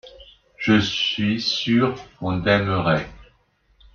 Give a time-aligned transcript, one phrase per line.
[0.57, 3.07] Je suis sûr qu’on aimerait.